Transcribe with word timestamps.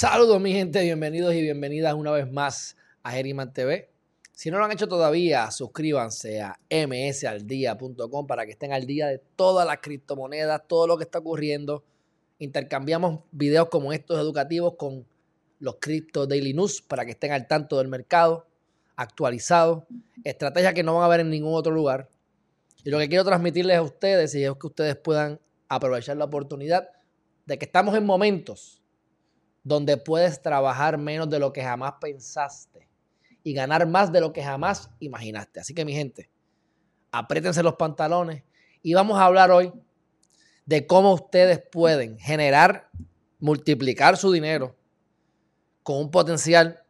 Saludos 0.00 0.40
mi 0.40 0.52
gente, 0.52 0.80
bienvenidos 0.80 1.34
y 1.34 1.42
bienvenidas 1.42 1.92
una 1.92 2.12
vez 2.12 2.30
más 2.30 2.76
a 3.02 3.10
Geriman 3.10 3.52
TV. 3.52 3.90
Si 4.30 4.48
no 4.48 4.58
lo 4.58 4.64
han 4.64 4.70
hecho 4.70 4.86
todavía, 4.86 5.50
suscríbanse 5.50 6.40
a 6.40 6.56
msaldía.com 6.70 8.24
para 8.28 8.46
que 8.46 8.52
estén 8.52 8.72
al 8.72 8.86
día 8.86 9.08
de 9.08 9.18
todas 9.34 9.66
las 9.66 9.78
criptomonedas, 9.78 10.62
todo 10.68 10.86
lo 10.86 10.98
que 10.98 11.02
está 11.02 11.18
ocurriendo. 11.18 11.82
Intercambiamos 12.38 13.22
videos 13.32 13.70
como 13.70 13.92
estos 13.92 14.20
educativos 14.20 14.74
con 14.76 15.04
los 15.58 15.78
Crypto 15.80 16.28
Daily 16.28 16.54
News 16.54 16.80
para 16.80 17.04
que 17.04 17.10
estén 17.10 17.32
al 17.32 17.48
tanto 17.48 17.78
del 17.78 17.88
mercado, 17.88 18.46
actualizados, 18.94 19.82
estrategias 20.22 20.74
que 20.74 20.84
no 20.84 20.94
van 20.94 21.06
a 21.06 21.08
ver 21.08 21.20
en 21.20 21.30
ningún 21.30 21.56
otro 21.56 21.72
lugar. 21.72 22.08
Y 22.84 22.90
lo 22.90 23.00
que 23.00 23.08
quiero 23.08 23.24
transmitirles 23.24 23.78
a 23.78 23.82
ustedes 23.82 24.32
y 24.36 24.44
es 24.44 24.52
que 24.52 24.66
ustedes 24.68 24.94
puedan 24.94 25.40
aprovechar 25.68 26.16
la 26.16 26.26
oportunidad 26.26 26.88
de 27.46 27.58
que 27.58 27.64
estamos 27.64 27.96
en 27.96 28.06
momentos 28.06 28.77
donde 29.62 29.96
puedes 29.96 30.40
trabajar 30.40 30.98
menos 30.98 31.28
de 31.28 31.38
lo 31.38 31.52
que 31.52 31.62
jamás 31.62 31.94
pensaste 32.00 32.88
y 33.42 33.52
ganar 33.52 33.86
más 33.86 34.12
de 34.12 34.20
lo 34.20 34.32
que 34.32 34.42
jamás 34.42 34.90
imaginaste. 35.00 35.60
Así 35.60 35.74
que 35.74 35.84
mi 35.84 35.92
gente, 35.92 36.30
apriétense 37.10 37.62
los 37.62 37.74
pantalones 37.74 38.42
y 38.82 38.94
vamos 38.94 39.18
a 39.18 39.24
hablar 39.24 39.50
hoy 39.50 39.72
de 40.66 40.86
cómo 40.86 41.14
ustedes 41.14 41.62
pueden 41.70 42.18
generar, 42.18 42.90
multiplicar 43.38 44.16
su 44.16 44.32
dinero 44.32 44.76
con 45.82 45.96
un 45.96 46.10
potencial 46.10 46.82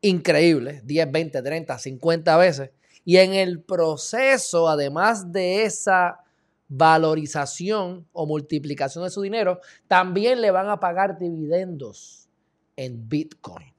increíble, 0.00 0.80
10, 0.84 1.12
20, 1.12 1.42
30, 1.42 1.78
50 1.78 2.36
veces. 2.36 2.70
Y 3.04 3.18
en 3.18 3.34
el 3.34 3.62
proceso, 3.62 4.68
además 4.68 5.32
de 5.32 5.64
esa 5.64 6.20
valorización 6.68 8.06
o 8.12 8.26
multiplicación 8.26 9.04
de 9.04 9.10
su 9.10 9.22
dinero, 9.22 9.60
también 9.86 10.40
le 10.40 10.50
van 10.50 10.68
a 10.68 10.78
pagar 10.78 11.18
dividendos 11.18 12.28
en 12.76 13.08
Bitcoin. 13.08 13.74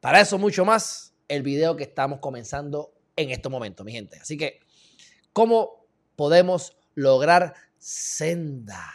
Para 0.00 0.20
eso 0.20 0.38
mucho 0.38 0.64
más, 0.64 1.14
el 1.26 1.42
video 1.42 1.76
que 1.76 1.84
estamos 1.84 2.20
comenzando 2.20 2.92
en 3.16 3.30
estos 3.30 3.50
momentos, 3.50 3.84
mi 3.84 3.92
gente. 3.92 4.18
Así 4.18 4.36
que, 4.36 4.60
¿cómo 5.32 5.86
podemos 6.14 6.76
lograr 6.94 7.54
senda, 7.78 8.92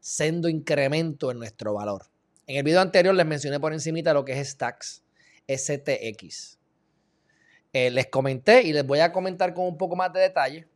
sendo 0.00 0.48
incremento 0.48 1.30
en 1.30 1.38
nuestro 1.38 1.74
valor? 1.74 2.06
En 2.46 2.56
el 2.56 2.64
video 2.64 2.80
anterior 2.80 3.14
les 3.14 3.26
mencioné 3.26 3.60
por 3.60 3.72
encimita 3.72 4.12
lo 4.12 4.24
que 4.24 4.32
es 4.32 4.48
Stacks, 4.48 5.04
STX. 5.46 6.58
Eh, 7.72 7.90
les 7.90 8.08
comenté 8.08 8.62
y 8.62 8.72
les 8.72 8.84
voy 8.84 8.98
a 8.98 9.12
comentar 9.12 9.54
con 9.54 9.66
un 9.66 9.78
poco 9.78 9.94
más 9.94 10.12
de 10.12 10.20
detalle 10.20 10.71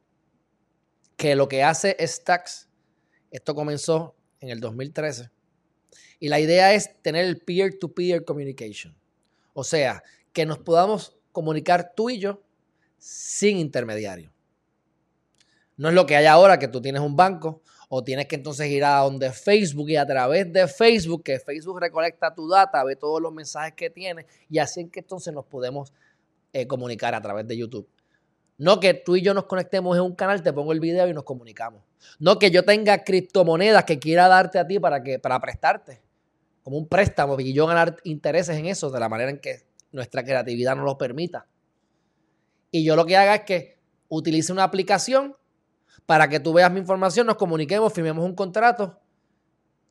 que 1.17 1.35
lo 1.35 1.49
que 1.49 1.63
hace 1.63 1.97
Stacks, 2.07 2.69
esto 3.31 3.55
comenzó 3.55 4.15
en 4.41 4.51
el 4.51 4.61
2013, 4.61 5.31
y 6.19 6.29
la 6.29 6.41
idea 6.41 6.75
es 6.75 7.01
tener 7.03 7.25
el 7.25 7.39
peer-to-peer 7.39 8.25
communication. 8.25 8.97
O 9.53 9.65
sea, 9.65 10.03
que 10.33 10.47
nos 10.47 10.59
podamos 10.59 11.17
comunicar 11.33 11.93
tú 11.95 12.11
y 12.11 12.19
yo 12.19 12.43
sin 12.99 13.59
intermediario. 13.59 14.33
No 15.77 15.89
es 15.89 15.95
lo 15.95 16.07
que 16.07 16.17
hay 16.17 16.27
ahora, 16.27 16.59
que 16.59 16.69
tú 16.69 16.81
tienes 16.81 17.03
un 17.03 17.17
banco 17.17 17.63
o 17.89 18.03
tienes 18.03 18.27
que 18.27 18.37
entonces 18.37 18.69
ir 18.69 18.85
a 18.85 19.01
donde 19.01 19.31
Facebook 19.31 19.91
y 19.91 19.97
a 19.97 20.07
través 20.07 20.51
de 20.53 20.67
Facebook, 20.67 21.23
que 21.23 21.39
Facebook 21.39 21.79
recolecta 21.79 22.35
tu 22.35 22.49
data, 22.49 22.83
ve 22.83 22.97
todos 22.97 23.21
los 23.21 23.33
mensajes 23.33 23.75
que 23.75 23.91
tienes 23.91 24.27
y 24.49 24.59
así 24.59 24.81
es 24.81 24.91
que 24.91 25.01
entonces 25.01 25.33
nos 25.33 25.45
podemos 25.45 25.93
eh, 26.53 26.67
comunicar 26.67 27.15
a 27.15 27.21
través 27.21 27.47
de 27.47 27.57
YouTube. 27.57 27.87
No 28.59 28.81
que 28.81 28.95
tú 28.95 29.17
y 29.17 29.23
yo 29.23 29.35
nos 29.35 29.45
conectemos 29.45 29.97
en 29.97 30.03
un 30.03 30.15
canal, 30.15 30.43
te 30.43 30.53
pongo 30.53 30.73
el 30.73 30.81
video 30.81 31.07
y 31.09 31.13
nos 31.13 31.25
comunicamos. 31.25 31.83
No 32.19 32.39
que 32.39 32.51
yo 32.51 32.65
tenga 32.65 33.05
criptomonedas 33.05 33.85
que 33.85 33.99
quiera 33.99 34.29
darte 34.29 34.59
a 34.59 34.67
ti 34.67 34.79
para, 34.79 35.03
que, 35.03 35.19
para 35.19 35.41
prestarte, 35.41 36.01
como 36.63 36.79
un 36.79 36.89
préstamo, 36.89 37.39
y 37.39 37.53
yo 37.53 37.67
ganar 37.67 37.97
intereses 38.05 38.57
en 38.57 38.67
eso 38.67 38.91
de 38.91 38.99
la 38.99 39.09
manera 39.09 39.31
en 39.31 39.39
que 39.39 39.67
nuestra 39.93 40.25
creatividad 40.25 40.75
nos 40.75 40.87
lo 40.87 40.97
permita. 40.99 41.47
Y 42.71 42.85
yo 42.85 42.97
lo 42.97 43.05
que 43.05 43.17
haga 43.17 43.37
es 43.37 43.43
que 43.43 43.79
utilice 44.09 44.53
una 44.53 44.65
aplicación 44.65 45.37
para 46.07 46.29
que 46.29 46.41
tú 46.41 46.53
veas 46.53 46.73
mi 46.73 46.81
información, 46.81 47.27
nos 47.27 47.37
comuniquemos, 47.37 47.93
firmemos 47.93 48.25
un 48.25 48.35
contrato 48.35 48.99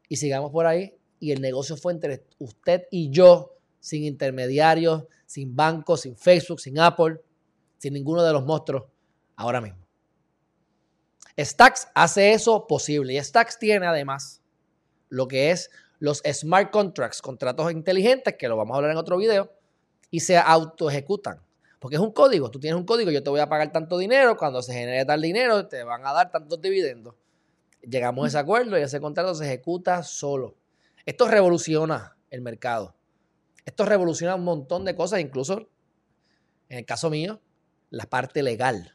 y 0.10 0.16
sigamos 0.16 0.52
por 0.52 0.66
ahí. 0.66 0.96
Y 1.20 1.32
el 1.32 1.42
negocio 1.42 1.78
fue 1.78 1.94
entre 1.94 2.26
usted 2.40 2.84
y 2.92 3.10
yo, 3.10 3.58
sin 3.80 4.04
intermediarios, 4.04 5.06
sin 5.26 5.56
bancos, 5.56 6.02
sin 6.02 6.18
Facebook, 6.18 6.60
sin 6.60 6.80
Apple 6.80 7.22
sin 7.86 7.94
ninguno 7.94 8.24
de 8.24 8.34
los 8.34 8.44
monstruos 8.44 8.86
ahora 9.36 9.62
mismo. 9.62 9.86
Stacks 11.38 11.88
hace 11.94 12.34
eso 12.34 12.66
posible 12.66 13.14
y 13.14 13.24
Stacks 13.24 13.60
tiene 13.60 13.86
además 13.86 14.42
lo 15.10 15.28
que 15.28 15.52
es 15.52 15.70
los 16.00 16.24
smart 16.26 16.72
contracts, 16.72 17.22
contratos 17.22 17.72
inteligentes, 17.72 18.38
que 18.40 18.48
lo 18.48 18.58
vamos 18.58 18.74
a 18.74 18.78
hablar 18.78 18.92
en 18.92 18.98
otro 18.98 19.18
video, 19.18 19.52
y 20.10 20.22
se 20.22 20.36
auto 20.36 20.90
ejecutan. 20.90 21.40
Porque 21.78 21.98
es 21.98 22.02
un 22.02 22.12
código, 22.12 22.50
tú 22.50 22.60
tienes 22.60 22.76
un 22.76 22.88
código, 22.88 23.12
yo 23.12 23.22
te 23.22 23.30
voy 23.30 23.40
a 23.40 23.48
pagar 23.48 23.72
tanto 23.72 24.00
dinero, 24.00 24.36
cuando 24.36 24.64
se 24.64 24.74
genere 24.74 25.06
tal 25.06 25.22
dinero 25.22 25.68
te 25.68 25.84
van 25.84 26.08
a 26.08 26.12
dar 26.12 26.32
tantos 26.32 26.60
dividendos. 26.60 27.14
Llegamos 27.84 28.26
a 28.26 28.28
ese 28.30 28.38
acuerdo 28.40 28.80
y 28.80 28.82
ese 28.82 29.00
contrato 29.00 29.36
se 29.36 29.46
ejecuta 29.46 30.02
solo. 30.02 30.56
Esto 31.06 31.28
revoluciona 31.28 32.18
el 32.32 32.42
mercado. 32.42 32.96
Esto 33.64 33.86
revoluciona 33.86 34.34
un 34.34 34.44
montón 34.44 34.86
de 34.86 34.96
cosas, 34.96 35.20
incluso 35.20 35.70
en 36.68 36.80
el 36.80 36.86
caso 36.86 37.12
mío, 37.12 37.40
la 37.96 38.06
parte 38.06 38.44
legal. 38.44 38.92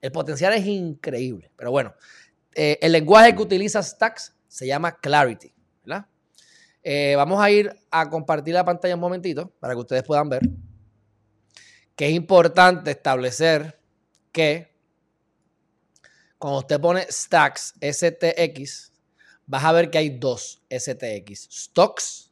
El 0.00 0.12
potencial 0.12 0.52
es 0.52 0.64
increíble, 0.66 1.50
pero 1.56 1.70
bueno, 1.70 1.94
eh, 2.54 2.78
el 2.80 2.92
lenguaje 2.92 3.34
que 3.34 3.42
utiliza 3.42 3.82
Stacks 3.82 4.34
se 4.46 4.66
llama 4.66 4.98
Clarity. 5.00 5.52
Eh, 6.88 7.14
vamos 7.16 7.42
a 7.42 7.50
ir 7.50 7.74
a 7.90 8.08
compartir 8.08 8.54
la 8.54 8.64
pantalla 8.64 8.94
un 8.94 9.00
momentito 9.00 9.50
para 9.58 9.74
que 9.74 9.80
ustedes 9.80 10.04
puedan 10.04 10.28
ver 10.28 10.42
que 11.96 12.06
es 12.06 12.14
importante 12.14 12.92
establecer 12.92 13.80
que 14.30 14.72
cuando 16.38 16.60
usted 16.60 16.78
pone 16.78 17.10
Stacks 17.10 17.74
STX, 17.80 18.92
vas 19.46 19.64
a 19.64 19.72
ver 19.72 19.90
que 19.90 19.98
hay 19.98 20.10
dos 20.10 20.62
STX, 20.70 21.48
Stocks, 21.50 22.30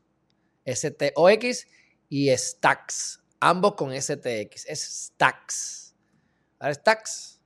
STOX 0.65 1.67
y 2.09 2.29
Stacks, 2.37 3.24
Ambos 3.41 3.75
con 3.75 3.93
STX. 3.93 4.67
Es 4.67 5.07
Stacks. 5.07 5.95
ver, 6.61 6.75
Stacks. 6.75 7.41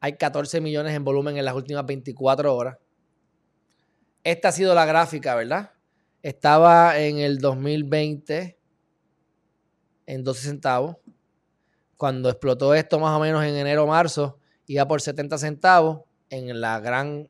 Hay 0.00 0.16
14 0.16 0.60
millones 0.60 0.92
en 0.94 1.04
volumen 1.04 1.36
en 1.36 1.44
las 1.44 1.54
últimas 1.54 1.86
24 1.86 2.56
horas. 2.56 2.78
Esta 4.24 4.48
ha 4.48 4.52
sido 4.52 4.74
la 4.74 4.84
gráfica, 4.84 5.36
¿verdad? 5.36 5.70
Estaba 6.22 6.98
en 6.98 7.18
el 7.18 7.38
2020 7.38 8.58
en 10.06 10.24
12 10.24 10.42
centavos. 10.42 10.96
Cuando 11.96 12.28
explotó 12.28 12.74
esto 12.74 12.98
más 12.98 13.16
o 13.16 13.20
menos 13.20 13.44
en 13.44 13.54
enero 13.54 13.84
o 13.84 13.86
marzo, 13.86 14.38
iba 14.66 14.86
por 14.86 15.00
70 15.00 15.38
centavos. 15.38 16.02
En 16.30 16.60
la 16.60 16.80
gran, 16.80 17.28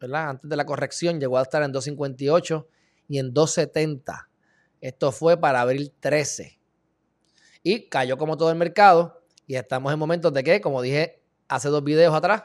¿verdad? 0.00 0.30
Antes 0.30 0.50
de 0.50 0.56
la 0.56 0.66
corrección 0.66 1.20
llegó 1.20 1.38
a 1.38 1.42
estar 1.42 1.62
en 1.62 1.72
2.58 1.72 2.66
y 3.08 3.18
en 3.18 3.32
2.70. 3.32 4.26
Esto 4.80 5.12
fue 5.12 5.36
para 5.36 5.60
abril 5.60 5.92
13. 6.00 6.58
Y 7.62 7.88
cayó 7.88 8.18
como 8.18 8.36
todo 8.36 8.50
el 8.50 8.56
mercado. 8.56 9.22
Y 9.46 9.54
estamos 9.54 9.92
en 9.92 9.98
momentos 9.98 10.32
de 10.32 10.42
que, 10.42 10.60
como 10.60 10.82
dije 10.82 11.22
hace 11.48 11.68
dos 11.68 11.84
videos 11.84 12.14
atrás, 12.14 12.42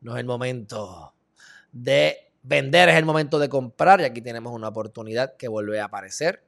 no 0.00 0.14
es 0.16 0.20
el 0.20 0.26
momento 0.26 1.14
de 1.70 2.32
vender, 2.42 2.88
es 2.88 2.96
el 2.96 3.04
momento 3.04 3.38
de 3.38 3.48
comprar. 3.48 4.00
Y 4.00 4.04
aquí 4.04 4.22
tenemos 4.22 4.52
una 4.52 4.68
oportunidad 4.68 5.36
que 5.36 5.48
vuelve 5.48 5.80
a 5.80 5.84
aparecer. 5.84 6.44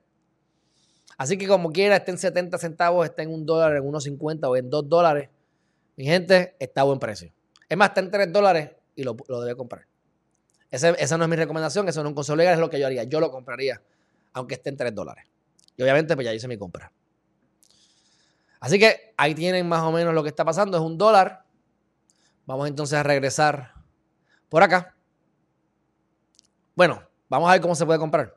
Así 1.17 1.39
que 1.39 1.47
como 1.47 1.71
quiera, 1.71 1.97
esté 1.97 2.11
en 2.11 2.19
70 2.19 2.59
centavos, 2.59 3.07
esté 3.07 3.23
en 3.23 3.33
un 3.33 3.47
dólar, 3.47 3.77
en 3.77 3.85
1.50 3.85 4.49
o 4.49 4.57
en 4.57 4.69
2 4.69 4.89
dólares, 4.89 5.31
mi 5.97 6.05
gente, 6.05 6.57
está 6.59 6.81
a 6.81 6.85
buen 6.85 6.99
precio. 6.99 7.33
Es 7.69 7.77
más, 7.77 7.89
está 7.89 8.01
en 8.01 8.11
3 8.11 8.33
dólares 8.33 8.71
y 8.97 9.05
lo, 9.05 9.15
debe 9.15 9.57
comprar. 9.57 9.87
esa 10.71 11.17
no 11.17 11.25
es 11.25 11.31
mi 11.31 11.37
recomendación, 11.37 11.89
eso 11.89 12.03
no 12.03 12.09
es 12.09 12.11
un 12.11 12.15
consejo 12.15 12.37
legal, 12.37 12.55
es 12.55 12.61
lo 12.61 12.69
que 12.69 12.81
yo 12.81 12.87
haría. 12.87 13.05
Yo 13.05 13.21
lo 13.21 13.31
compraría, 13.31 13.81
aunque 14.33 14.55
esté 14.55 14.71
en 14.71 14.77
3 14.77 14.95
dólares. 14.95 15.25
Y 15.77 15.83
obviamente, 15.83 16.15
pues 16.15 16.25
ya 16.25 16.33
hice 16.33 16.49
mi 16.49 16.59
compra. 16.59 16.93
Así 18.61 18.79
que 18.79 19.13
ahí 19.17 19.35
tienen 19.35 19.69
más 19.69 19.83
o 19.83 19.93
menos 19.93 20.15
lo 20.15 20.23
que 20.23 20.31
está 20.31 20.45
pasando, 20.45 20.79
es 20.79 20.83
un 20.83 20.97
dólar. 20.97 21.45
Vamos 22.47 22.69
entonces 22.69 22.99
a 22.99 23.03
regresar 23.03 23.75
por 24.49 24.63
acá. 24.63 24.95
Bueno, 26.75 27.03
vamos 27.29 27.49
a 27.49 27.53
ver 27.53 27.61
cómo 27.61 27.75
se 27.75 27.85
puede 27.87 27.99
comprar. 27.99 28.37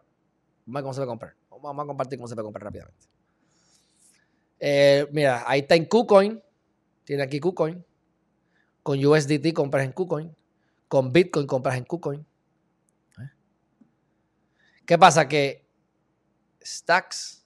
Vamos 0.66 0.76
a 0.76 0.80
ver 0.80 0.84
cómo 0.84 0.94
se 0.94 1.00
puede 1.00 1.08
comprar. 1.08 1.36
Vamos 1.68 1.84
a 1.84 1.88
compartir 1.88 2.18
cómo 2.18 2.28
se 2.28 2.36
puede 2.36 2.46
comprar 2.46 2.64
rápidamente. 2.64 3.06
Eh, 4.60 5.06
mira, 5.12 5.44
ahí 5.46 5.60
está 5.60 5.76
en 5.76 5.86
KuCoin. 5.86 6.42
Tiene 7.04 7.24
aquí 7.24 7.40
KuCoin. 7.40 7.86
Con 8.84 9.06
USDT 9.06 9.54
compras 9.54 9.86
en 9.86 9.92
KuCoin. 9.92 10.36
Con 10.88 11.12
Bitcoin 11.12 11.46
compras 11.46 11.78
en 11.78 11.84
KuCoin. 11.84 12.26
¿Eh? 13.20 13.30
¿Qué 14.86 14.98
pasa? 14.98 15.28
Que 15.28 15.68
Stacks 16.64 17.46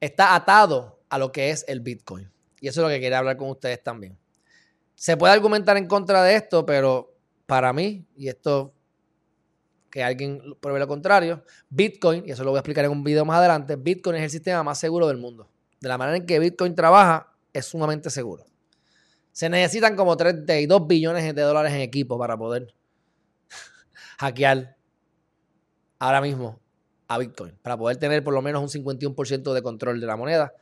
está 0.00 0.34
atado 0.34 1.00
a 1.10 1.18
lo 1.18 1.30
que 1.30 1.50
es 1.50 1.64
el 1.68 1.80
Bitcoin. 1.80 2.32
Y 2.60 2.68
eso 2.68 2.80
es 2.80 2.84
lo 2.84 2.88
que 2.88 3.00
quería 3.00 3.18
hablar 3.18 3.36
con 3.36 3.50
ustedes 3.50 3.82
también. 3.82 4.18
Se 4.94 5.18
puede 5.18 5.34
argumentar 5.34 5.76
en 5.76 5.86
contra 5.86 6.22
de 6.22 6.36
esto, 6.36 6.64
pero 6.64 7.14
para 7.44 7.74
mí, 7.74 8.06
y 8.16 8.28
esto 8.28 8.72
que 9.90 10.02
alguien 10.02 10.56
pruebe 10.60 10.78
lo 10.78 10.88
contrario, 10.88 11.42
Bitcoin, 11.70 12.24
y 12.26 12.32
eso 12.32 12.44
lo 12.44 12.50
voy 12.50 12.58
a 12.58 12.60
explicar 12.60 12.84
en 12.84 12.90
un 12.90 13.04
video 13.04 13.24
más 13.24 13.38
adelante, 13.38 13.76
Bitcoin 13.76 14.16
es 14.16 14.22
el 14.22 14.30
sistema 14.30 14.62
más 14.62 14.78
seguro 14.78 15.08
del 15.08 15.16
mundo. 15.16 15.48
De 15.80 15.88
la 15.88 15.98
manera 15.98 16.16
en 16.16 16.26
que 16.26 16.38
Bitcoin 16.38 16.74
trabaja, 16.74 17.32
es 17.52 17.66
sumamente 17.66 18.10
seguro. 18.10 18.44
Se 19.32 19.48
necesitan 19.48 19.96
como 19.96 20.16
32 20.16 20.86
billones 20.86 21.34
de 21.34 21.42
dólares 21.42 21.72
en 21.72 21.80
equipo 21.80 22.18
para 22.18 22.36
poder 22.36 22.74
hackear 24.18 24.76
ahora 25.98 26.20
mismo 26.20 26.60
a 27.08 27.18
Bitcoin, 27.18 27.56
para 27.62 27.76
poder 27.76 27.96
tener 27.98 28.24
por 28.24 28.34
lo 28.34 28.42
menos 28.42 28.62
un 28.62 28.84
51% 28.84 29.52
de 29.52 29.62
control 29.62 30.00
de 30.00 30.06
la 30.06 30.16
moneda. 30.16 30.54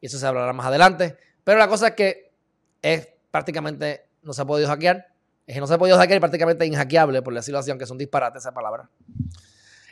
Y 0.00 0.06
eso 0.06 0.18
se 0.18 0.26
hablará 0.26 0.52
más 0.52 0.66
adelante. 0.66 1.16
Pero 1.44 1.58
la 1.58 1.68
cosa 1.68 1.88
es 1.88 1.94
que 1.94 2.32
es 2.80 3.08
prácticamente, 3.30 4.06
no 4.22 4.32
se 4.32 4.42
ha 4.42 4.44
podido 4.44 4.68
hackear. 4.68 5.11
Es 5.46 5.54
que 5.54 5.60
no 5.60 5.66
se 5.66 5.74
ha 5.74 5.78
podido 5.78 5.98
hackear 5.98 6.18
y 6.18 6.20
prácticamente 6.20 6.66
inhackeable, 6.66 7.20
por 7.22 7.34
decirlo 7.34 7.58
así, 7.58 7.70
aunque 7.70 7.86
son 7.86 7.98
disparates 7.98 8.42
esa 8.42 8.54
palabra. 8.54 8.88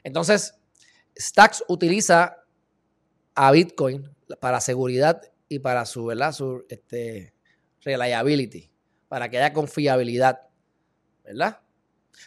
Entonces, 0.04 0.54
Stacks 1.18 1.64
utiliza 1.68 2.36
a 3.34 3.50
Bitcoin 3.50 4.08
para 4.38 4.60
seguridad 4.60 5.22
y 5.48 5.58
para 5.58 5.84
su, 5.86 6.06
¿verdad? 6.06 6.32
Su 6.32 6.64
este, 6.68 7.34
reliability, 7.82 8.70
para 9.08 9.28
que 9.28 9.38
haya 9.38 9.52
confiabilidad, 9.52 10.40
¿verdad? 11.24 11.60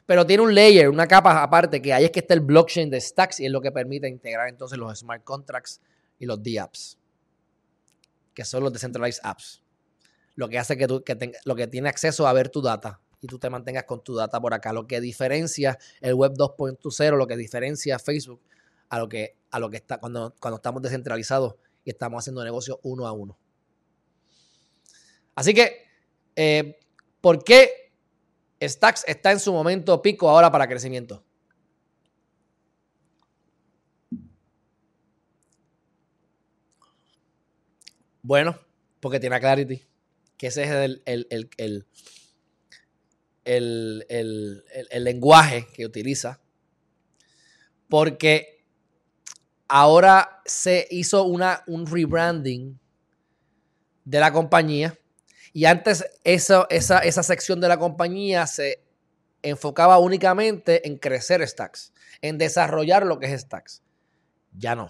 Pero 0.05 0.25
tiene 0.25 0.43
un 0.43 0.53
layer, 0.53 0.89
una 0.89 1.07
capa 1.07 1.41
aparte, 1.41 1.81
que 1.81 1.93
ahí 1.93 2.05
es 2.05 2.11
que 2.11 2.19
está 2.19 2.33
el 2.33 2.41
blockchain 2.41 2.89
de 2.89 2.99
Stacks 2.99 3.39
y 3.39 3.45
es 3.45 3.51
lo 3.51 3.61
que 3.61 3.71
permite 3.71 4.07
integrar 4.07 4.49
entonces 4.49 4.77
los 4.77 4.99
smart 4.99 5.23
contracts 5.23 5.81
y 6.19 6.25
los 6.25 6.41
DApps, 6.41 6.97
que 8.33 8.43
son 8.43 8.63
los 8.63 8.73
decentralized 8.73 9.21
apps. 9.23 9.63
Lo 10.35 10.49
que 10.49 10.57
hace 10.57 10.75
que 10.75 10.87
tú, 10.87 11.03
que 11.03 11.31
lo 11.45 11.55
que 11.55 11.67
tiene 11.67 11.89
acceso 11.89 12.27
a 12.27 12.33
ver 12.33 12.49
tu 12.49 12.61
data 12.61 12.99
y 13.23 13.27
tú 13.27 13.39
te 13.39 13.49
mantengas 13.49 13.85
con 13.85 14.03
tu 14.03 14.13
data 14.13 14.39
por 14.39 14.53
acá. 14.53 14.73
Lo 14.73 14.85
que 14.85 14.99
diferencia 14.99 15.79
el 16.01 16.13
web 16.13 16.33
2.0, 16.33 17.17
lo 17.17 17.25
que 17.25 17.37
diferencia 17.37 17.97
Facebook 17.97 18.41
a 18.89 18.99
lo 18.99 19.07
que, 19.07 19.37
a 19.49 19.59
lo 19.59 19.69
que 19.69 19.77
está 19.77 19.97
cuando, 19.97 20.35
cuando 20.39 20.57
estamos 20.57 20.81
descentralizados 20.81 21.55
y 21.85 21.89
estamos 21.89 22.21
haciendo 22.21 22.43
negocio 22.43 22.79
uno 22.83 23.07
a 23.07 23.13
uno. 23.13 23.37
Así 25.35 25.53
que, 25.53 25.87
eh, 26.35 26.77
¿por 27.21 27.43
qué 27.43 27.91
Stacks 28.61 29.05
está 29.07 29.31
en 29.31 29.39
su 29.39 29.53
momento 29.53 30.01
pico 30.01 30.29
ahora 30.29 30.51
para 30.51 30.67
crecimiento? 30.67 31.23
Bueno, 38.21 38.59
porque 38.99 39.19
tiene 39.19 39.35
a 39.35 39.39
Clarity, 39.39 39.81
que 40.37 40.47
ese 40.47 40.63
es 40.63 40.69
el, 40.69 41.01
el, 41.05 41.85
lenguaje 43.45 45.67
que 45.73 45.85
utiliza. 45.85 46.39
Porque 47.89 48.63
ahora 49.67 50.41
se 50.45 50.87
hizo 50.89 51.23
una, 51.23 51.63
un 51.67 51.85
rebranding 51.85 52.79
de 54.05 54.19
la 54.19 54.31
compañía 54.31 54.97
y 55.53 55.65
antes 55.65 56.05
esa, 56.23 56.65
esa 56.69 57.23
sección 57.23 57.61
de 57.61 57.67
la 57.67 57.77
compañía 57.77 58.47
se 58.47 58.83
enfocaba 59.43 59.99
únicamente 59.99 60.87
en 60.87 60.97
crecer 60.97 61.47
stacks, 61.47 61.93
en 62.21 62.37
desarrollar 62.37 63.05
lo 63.05 63.19
que 63.19 63.31
es 63.31 63.41
stacks. 63.41 63.83
Ya 64.53 64.75
no. 64.75 64.89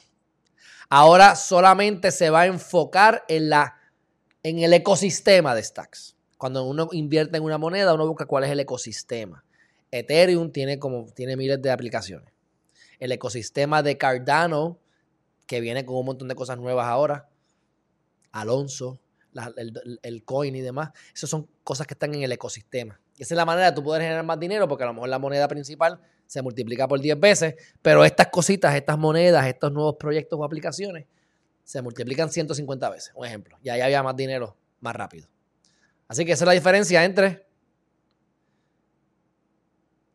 Ahora 0.89 1.35
solamente 1.35 2.11
se 2.11 2.29
va 2.29 2.41
a 2.41 2.45
enfocar 2.45 3.25
en, 3.27 3.49
la, 3.49 3.77
en 4.43 4.59
el 4.59 4.73
ecosistema 4.73 5.55
de 5.55 5.63
stacks. 5.63 6.15
Cuando 6.43 6.65
uno 6.65 6.89
invierte 6.91 7.37
en 7.37 7.43
una 7.45 7.57
moneda, 7.57 7.93
uno 7.93 8.05
busca 8.05 8.25
cuál 8.25 8.43
es 8.43 8.49
el 8.49 8.59
ecosistema. 8.59 9.45
Ethereum 9.91 10.51
tiene 10.51 10.77
como 10.77 11.05
tiene 11.05 11.37
miles 11.37 11.61
de 11.61 11.71
aplicaciones. 11.71 12.33
El 12.99 13.13
ecosistema 13.13 13.81
de 13.81 13.97
Cardano, 13.97 14.77
que 15.47 15.61
viene 15.61 15.85
con 15.85 15.95
un 15.95 16.05
montón 16.05 16.27
de 16.27 16.35
cosas 16.35 16.57
nuevas 16.57 16.87
ahora. 16.87 17.29
Alonso, 18.33 18.99
el, 19.55 20.25
coin 20.25 20.53
y 20.53 20.59
demás, 20.59 20.89
esas 21.15 21.29
son 21.29 21.47
cosas 21.63 21.87
que 21.87 21.93
están 21.93 22.13
en 22.13 22.23
el 22.23 22.31
ecosistema. 22.33 22.99
Y 23.15 23.23
esa 23.23 23.35
es 23.35 23.37
la 23.37 23.45
manera 23.45 23.69
de 23.71 23.75
tú 23.77 23.81
poder 23.81 24.01
generar 24.01 24.25
más 24.25 24.37
dinero, 24.37 24.67
porque 24.67 24.83
a 24.83 24.87
lo 24.87 24.95
mejor 24.95 25.07
la 25.07 25.19
moneda 25.19 25.47
principal 25.47 26.01
se 26.27 26.41
multiplica 26.41 26.89
por 26.89 26.99
10 26.99 27.21
veces, 27.21 27.55
pero 27.81 28.03
estas 28.03 28.27
cositas, 28.27 28.75
estas 28.75 28.97
monedas, 28.97 29.47
estos 29.47 29.71
nuevos 29.71 29.95
proyectos 29.97 30.37
o 30.37 30.43
aplicaciones, 30.43 31.05
se 31.63 31.81
multiplican 31.81 32.29
150 32.29 32.89
veces, 32.89 33.13
un 33.15 33.25
ejemplo. 33.25 33.57
Y 33.63 33.69
ahí 33.69 33.79
había 33.79 34.03
más 34.03 34.17
dinero 34.17 34.57
más 34.81 34.93
rápido. 34.93 35.29
Así 36.13 36.25
que 36.25 36.33
esa 36.33 36.43
es 36.43 36.47
la 36.47 36.53
diferencia 36.53 37.03
entre 37.03 37.47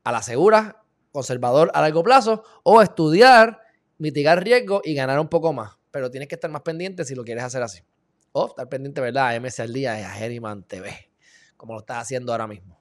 a 0.05 0.13
la 0.13 0.23
segura, 0.23 0.85
conservador 1.11 1.73
a 1.75 1.81
largo 1.81 2.05
plazo, 2.05 2.45
o 2.63 2.81
estudiar, 2.81 3.63
mitigar 3.99 4.45
riesgo 4.45 4.81
y 4.85 4.95
ganar 4.95 5.19
un 5.19 5.27
poco 5.27 5.53
más. 5.53 5.77
Pero 5.91 6.09
tienes 6.09 6.29
que 6.29 6.37
estar 6.37 6.53
más 6.53 6.63
pendiente 6.63 7.05
si 7.05 7.17
lo 7.17 7.25
quieres 7.25 7.43
hacer 7.43 7.65
así. 7.65 7.83
O 8.31 8.47
estar 8.47 8.69
pendiente, 8.69 9.01
¿verdad? 9.01 9.31
A 9.31 9.41
MS 9.41 9.59
al 9.59 9.73
día 9.73 9.99
y 9.99 10.05
a 10.05 10.25
Herriman 10.25 10.63
TV, 10.63 11.11
como 11.57 11.73
lo 11.73 11.81
estás 11.81 12.03
haciendo 12.03 12.31
ahora 12.31 12.47
mismo. 12.47 12.81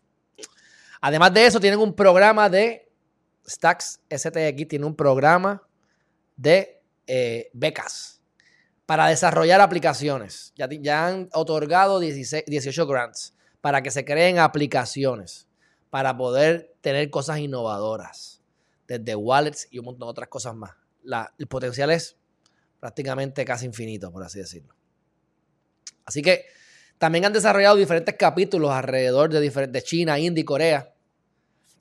Además 1.01 1.33
de 1.33 1.47
eso, 1.47 1.59
tienen 1.59 1.79
un 1.79 1.95
programa 1.95 2.51
de 2.51 2.87
Stacks 3.47 3.99
STX, 4.15 4.67
tiene 4.67 4.85
un 4.85 4.95
programa 4.95 5.67
de 6.35 6.83
eh, 7.07 7.49
becas 7.51 8.16
para 8.87 9.07
desarrollar 9.07 9.61
aplicaciones. 9.61 10.53
Ya, 10.55 11.05
han 11.05 11.29
otorgado 11.33 11.99
18 11.99 12.87
grants 12.87 13.35
para 13.61 13.83
que 13.83 13.91
se 13.91 14.05
creen 14.05 14.39
aplicaciones, 14.39 15.45
para 15.89 16.15
poder 16.17 16.73
tener 16.81 17.09
cosas 17.09 17.39
innovadoras, 17.39 18.41
desde 18.87 19.13
wallets 19.13 19.67
y 19.69 19.79
un 19.79 19.85
montón 19.85 20.07
de 20.07 20.11
otras 20.11 20.29
cosas 20.29 20.55
más. 20.55 20.71
el 21.37 21.47
potencial 21.47 21.91
es 21.91 22.15
prácticamente 22.79 23.43
casi 23.43 23.65
infinito, 23.65 24.09
por 24.09 24.23
así 24.23 24.39
decirlo. 24.39 24.73
Así 26.05 26.21
que 26.21 26.45
también 26.97 27.25
han 27.25 27.33
desarrollado 27.33 27.75
diferentes 27.75 28.15
capítulos 28.15 28.71
alrededor 28.71 29.29
de, 29.29 29.67
de 29.67 29.81
China, 29.83 30.17
India 30.17 30.41
y 30.41 30.45
Corea. 30.45 30.93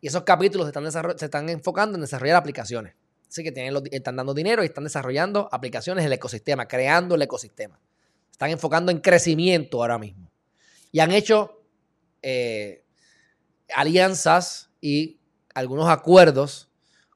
Y 0.00 0.08
esos 0.08 0.24
capítulos 0.24 0.66
se 0.66 0.70
están, 0.70 1.18
se 1.18 1.24
están 1.24 1.48
enfocando 1.50 1.94
en 1.94 2.00
desarrollar 2.00 2.36
aplicaciones. 2.36 2.94
Así 3.28 3.42
que 3.42 3.52
tienen 3.52 3.82
están 3.90 4.16
dando 4.16 4.34
dinero 4.34 4.62
y 4.62 4.66
están 4.66 4.84
desarrollando 4.84 5.48
aplicaciones 5.52 6.02
en 6.02 6.06
el 6.06 6.12
ecosistema, 6.12 6.66
creando 6.66 7.14
el 7.14 7.22
ecosistema. 7.22 7.78
Están 8.30 8.50
enfocando 8.50 8.92
en 8.92 9.00
crecimiento 9.00 9.80
ahora 9.80 9.98
mismo. 9.98 10.30
Y 10.92 11.00
han 11.00 11.10
hecho 11.10 11.62
eh, 12.22 12.84
alianzas 13.74 14.70
y 14.80 15.18
algunos 15.54 15.88
acuerdos 15.88 16.68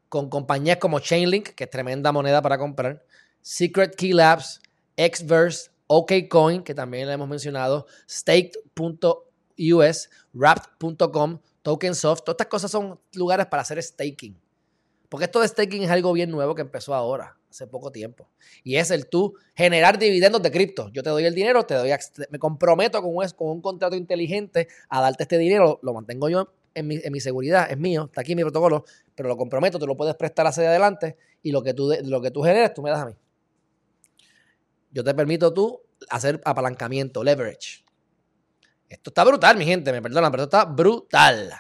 con 0.09 0.29
compañías 0.29 0.79
como 0.79 0.99
Chainlink, 0.99 1.51
que 1.51 1.65
es 1.65 1.71
tremenda 1.71 2.11
moneda 2.11 2.43
para 2.43 2.59
comprar, 2.59 3.05
Secret 3.43 3.95
Key 3.95 4.13
Labs, 4.13 4.61
Xverse, 4.97 5.71
OKCoin, 5.87 6.63
que 6.63 6.75
también 6.75 7.07
le 7.07 7.15
hemos 7.15 7.29
mencionado, 7.29 7.87
Staked.us, 8.09 10.11
Wrapped.com, 10.33 11.39
Tokensoft. 11.63 12.25
Todas 12.25 12.35
estas 12.35 12.47
cosas 12.49 12.71
son 12.71 13.01
lugares 13.15 13.47
para 13.47 13.63
hacer 13.63 13.83
staking. 13.83 14.37
Porque 15.11 15.25
esto 15.25 15.41
de 15.41 15.49
staking 15.49 15.83
es 15.83 15.91
algo 15.91 16.15
bien 16.15 16.31
nuevo 16.31 16.55
que 16.55 16.63
empezó 16.63 16.95
ahora, 16.95 17.37
hace 17.51 17.67
poco 17.67 17.93
tiempo. 17.93 18.31
Y 18.65 18.77
es 18.77 18.91
el 18.91 19.09
tú 19.09 19.35
generar 19.55 19.99
dividendos 19.99 20.41
de 20.41 20.51
cripto. 20.51 20.89
Yo 20.95 21.03
te 21.03 21.11
doy 21.11 21.27
el 21.27 21.35
dinero, 21.35 21.65
te 21.65 21.75
doy, 21.75 21.91
me 22.31 22.39
comprometo 22.39 23.03
con 23.03 23.15
un, 23.15 23.29
con 23.37 23.49
un 23.49 23.61
contrato 23.61 23.97
inteligente 23.97 24.69
a 24.89 25.03
darte 25.03 25.25
este 25.25 25.37
dinero, 25.37 25.79
lo 25.83 25.93
mantengo 25.93 26.31
yo 26.31 26.55
en 26.73 26.87
mi, 26.87 27.01
en 27.03 27.13
mi, 27.13 27.21
seguridad, 27.21 27.71
es 27.71 27.77
mío, 27.77 28.05
está 28.07 28.23
aquí 28.23 28.35
mi 28.35 28.43
protocolo, 28.43 28.87
pero 29.15 29.29
lo 29.29 29.37
comprometo, 29.37 29.79
te 29.79 29.87
lo 29.87 29.97
puedes 29.97 30.15
prestar 30.15 30.47
hacia 30.47 30.71
adelante 30.71 31.17
y 31.43 31.51
lo 31.51 31.63
que 31.63 31.75
tú, 31.75 31.93
lo 32.05 32.23
que 32.23 32.31
tú 32.31 32.43
generes, 32.43 32.73
tú 32.73 32.81
me 32.81 32.91
das 32.91 33.01
a 33.01 33.07
mí 33.07 33.15
yo 34.91 35.05
te 35.05 35.15
permito 35.15 35.53
tú 35.53 35.81
hacer 36.09 36.41
apalancamiento, 36.45 37.23
leverage. 37.23 37.85
Esto 38.89 39.11
está 39.11 39.25
brutal, 39.25 39.57
mi 39.57 39.65
gente, 39.65 39.93
me 39.93 40.03
perdonan, 40.03 40.33
pero 40.33 40.45
esto 40.45 40.57
está 40.57 40.71
brutal. 40.71 41.53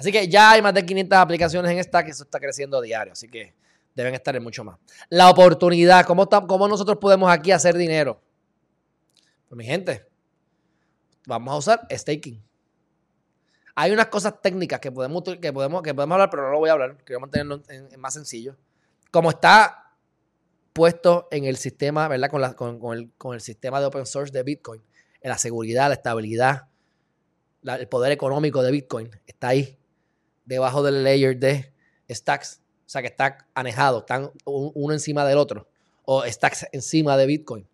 Así 0.00 0.10
que 0.10 0.26
ya 0.28 0.52
hay 0.52 0.62
más 0.62 0.72
de 0.72 0.86
500 0.86 1.18
aplicaciones 1.18 1.70
en 1.70 1.84
Stack, 1.84 2.08
eso 2.08 2.22
está 2.22 2.40
creciendo 2.40 2.78
a 2.78 2.80
diario, 2.80 3.12
así 3.12 3.28
que 3.28 3.54
deben 3.94 4.14
estar 4.14 4.34
en 4.34 4.42
mucho 4.42 4.64
más. 4.64 4.78
La 5.10 5.28
oportunidad, 5.28 6.06
¿cómo, 6.06 6.26
cómo 6.26 6.66
nosotros 6.66 6.96
podemos 6.98 7.30
aquí 7.30 7.52
hacer 7.52 7.76
dinero? 7.76 8.18
Pues 9.46 9.58
mi 9.58 9.66
gente, 9.66 10.08
vamos 11.26 11.52
a 11.52 11.56
usar 11.58 11.86
staking. 11.92 12.42
Hay 13.74 13.92
unas 13.92 14.06
cosas 14.06 14.40
técnicas 14.40 14.80
que 14.80 14.90
podemos, 14.90 15.22
que 15.22 15.52
podemos, 15.52 15.82
que 15.82 15.92
podemos 15.92 16.14
hablar, 16.14 16.30
pero 16.30 16.44
no 16.44 16.52
lo 16.52 16.58
voy 16.60 16.70
a 16.70 16.72
hablar, 16.72 16.96
quiero 17.04 17.20
mantenerlo 17.20 17.62
en 17.68 18.00
más 18.00 18.14
sencillo. 18.14 18.56
Como 19.10 19.28
está 19.28 19.92
puesto 20.72 21.28
en 21.30 21.44
el 21.44 21.58
sistema, 21.58 22.08
¿verdad? 22.08 22.30
Con, 22.56 23.34
el, 23.34 23.40
sistema 23.42 23.80
de 23.80 23.86
open 23.86 24.06
source 24.06 24.32
de 24.32 24.42
Bitcoin. 24.42 24.82
La 25.20 25.36
seguridad, 25.36 25.88
la 25.88 25.94
estabilidad, 25.94 26.68
el 27.64 27.86
poder 27.86 28.12
económico 28.12 28.62
de 28.62 28.70
Bitcoin 28.70 29.10
está 29.26 29.48
ahí, 29.48 29.76
debajo 30.50 30.82
del 30.82 31.04
layer 31.04 31.38
de 31.38 31.72
stacks, 32.10 32.60
o 32.84 32.88
sea 32.88 33.02
que 33.02 33.08
está 33.08 33.46
anejado, 33.54 34.00
están 34.00 34.32
uno 34.44 34.92
encima 34.92 35.24
del 35.24 35.38
otro, 35.38 35.68
o 36.04 36.24
stacks 36.26 36.66
encima 36.72 37.16
de 37.16 37.26
Bitcoin. 37.26 37.68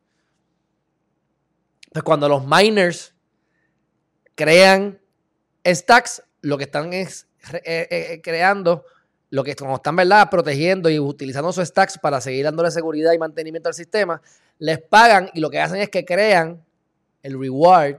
Pues 1.90 2.04
cuando 2.04 2.28
los 2.28 2.46
miners 2.46 3.14
crean 4.34 5.00
stacks, 5.64 6.22
lo 6.42 6.58
que 6.58 6.64
están 6.64 6.92
es 6.92 7.26
eh, 7.54 7.62
eh, 7.64 7.88
eh, 7.90 8.20
creando, 8.22 8.84
lo 9.30 9.42
que 9.42 9.52
están 9.52 9.96
¿verdad? 9.96 10.28
protegiendo 10.30 10.90
y 10.90 10.98
utilizando 10.98 11.50
sus 11.52 11.66
stacks 11.66 11.98
para 11.98 12.20
seguir 12.20 12.44
dándole 12.44 12.70
seguridad 12.70 13.12
y 13.12 13.18
mantenimiento 13.18 13.70
al 13.70 13.74
sistema, 13.74 14.20
les 14.58 14.82
pagan 14.82 15.30
y 15.32 15.40
lo 15.40 15.48
que 15.48 15.60
hacen 15.60 15.80
es 15.80 15.88
que 15.88 16.04
crean 16.04 16.62
el 17.22 17.40
reward 17.40 17.96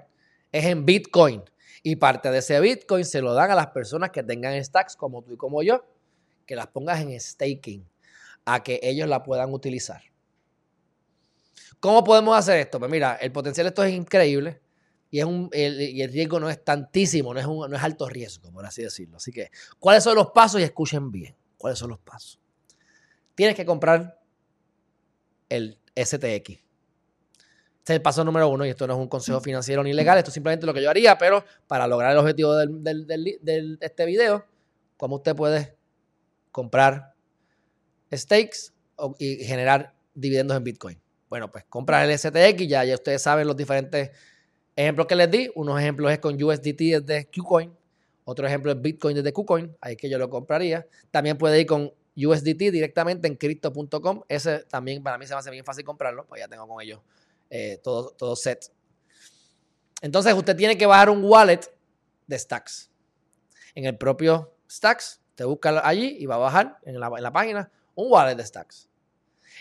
es 0.51 0.65
en 0.65 0.85
Bitcoin. 0.85 1.43
Y 1.89 1.95
parte 1.95 2.29
de 2.29 2.39
ese 2.39 2.59
Bitcoin 2.59 3.05
se 3.05 3.21
lo 3.21 3.33
dan 3.33 3.49
a 3.49 3.55
las 3.55 3.67
personas 3.67 4.09
que 4.09 4.21
tengan 4.21 4.61
stacks 4.61 4.97
como 4.97 5.21
tú 5.21 5.31
y 5.31 5.37
como 5.37 5.63
yo, 5.63 5.85
que 6.45 6.53
las 6.53 6.67
pongas 6.67 6.99
en 6.99 7.17
staking, 7.17 7.87
a 8.43 8.61
que 8.61 8.81
ellos 8.83 9.07
la 9.07 9.23
puedan 9.23 9.53
utilizar. 9.53 10.01
¿Cómo 11.79 12.03
podemos 12.03 12.37
hacer 12.37 12.57
esto? 12.57 12.77
Pues 12.77 12.91
mira, 12.91 13.15
el 13.15 13.31
potencial 13.31 13.63
de 13.63 13.69
esto 13.69 13.85
es 13.85 13.93
increíble 13.93 14.59
y, 15.09 15.21
el, 15.21 16.11
riesgo 16.11 16.41
no 16.41 16.49
es 16.49 16.61
tantísimo, 16.61 17.33
no 17.33 17.39
es, 17.39 17.47
no 17.47 17.73
es 17.73 17.81
alto 17.81 18.09
riesgo, 18.09 18.51
por 18.51 18.65
así 18.65 18.83
decirlo. 18.83 19.15
Así 19.15 19.31
que, 19.31 19.49
¿cuáles 19.79 20.03
son 20.03 20.15
los 20.15 20.31
pasos? 20.31 20.59
Y 20.59 20.65
escuchen 20.65 21.09
bien, 21.09 21.37
¿cuáles 21.57 21.79
son 21.79 21.91
los 21.91 21.99
pasos? 21.99 22.37
Tienes 23.33 23.55
que 23.55 23.65
comprar 23.65 24.19
el 25.47 25.79
STX. 25.95 26.66
Este 27.87 27.93
es 27.93 27.99
el 27.99 28.01
paso 28.01 28.21
número 28.25 28.49
uno 28.49 28.65
y 28.65 28.69
esto 28.69 28.85
no 28.85 28.95
es 28.95 28.99
un 28.99 29.07
consejo 29.07 29.39
financiero 29.39 29.81
ni 29.81 29.93
legal, 29.93 30.17
esto 30.17 30.29
es 30.29 30.33
simplemente 30.33 30.65
lo 30.65 30.73
que 30.73 30.81
yo 30.81 30.89
haría, 30.89 31.17
pero 31.17 31.45
para 31.67 31.87
lograr 31.87 32.11
el 32.11 32.17
objetivo 32.17 32.53
de 32.53 33.77
este 33.79 34.05
video, 34.05 34.45
¿cómo 34.97 35.15
usted 35.15 35.33
puede 35.33 35.73
comprar 36.51 37.13
stakes 38.13 38.73
y 39.19 39.37
generar 39.37 39.93
dividendos 40.13 40.57
en 40.57 40.65
Bitcoin? 40.65 41.01
Bueno, 41.29 41.49
pues 41.49 41.63
comprar 41.69 42.09
el 42.09 42.19
STX, 42.19 42.67
ya, 42.67 42.83
ya 42.83 42.95
ustedes 42.95 43.21
saben 43.21 43.47
los 43.47 43.55
diferentes 43.55 44.11
ejemplos 44.75 45.07
que 45.07 45.15
les 45.15 45.31
di. 45.31 45.49
Unos 45.55 45.79
ejemplos 45.79 46.11
es 46.11 46.19
con 46.19 46.43
USDT 46.43 47.05
desde 47.05 47.29
KuCoin, 47.33 47.73
otro 48.25 48.45
ejemplo 48.45 48.73
es 48.73 48.81
Bitcoin 48.81 49.15
desde 49.15 49.31
KuCoin, 49.31 49.77
ahí 49.79 49.95
que 49.95 50.09
yo 50.09 50.17
lo 50.17 50.29
compraría. 50.29 50.85
También 51.09 51.37
puede 51.37 51.61
ir 51.61 51.65
con 51.65 51.93
USDT 52.17 52.69
directamente 52.69 53.29
en 53.29 53.37
crypto.com, 53.37 54.23
ese 54.27 54.65
también 54.65 55.01
para 55.01 55.17
mí 55.17 55.25
se 55.25 55.33
me 55.33 55.39
hace 55.39 55.51
bien 55.51 55.63
fácil 55.63 55.85
comprarlo, 55.85 56.25
pues 56.25 56.41
ya 56.41 56.49
tengo 56.49 56.67
con 56.67 56.81
ellos 56.81 56.99
eh, 57.49 57.79
todo, 57.83 58.11
todo 58.11 58.35
set. 58.35 58.71
Entonces 60.01 60.33
usted 60.33 60.55
tiene 60.55 60.77
que 60.77 60.85
bajar 60.85 61.09
un 61.09 61.23
wallet 61.23 61.61
de 62.27 62.37
Stacks. 62.39 62.89
En 63.75 63.85
el 63.85 63.97
propio 63.97 64.53
Stacks, 64.69 65.21
te 65.35 65.43
busca 65.43 65.81
allí 65.87 66.17
y 66.19 66.25
va 66.25 66.35
a 66.35 66.39
bajar 66.39 66.79
en 66.83 66.99
la, 66.99 67.07
en 67.15 67.23
la 67.23 67.31
página 67.31 67.71
un 67.95 68.11
wallet 68.11 68.35
de 68.35 68.45
Stacks. 68.45 68.87